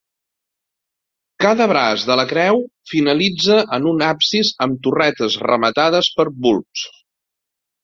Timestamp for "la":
2.21-2.25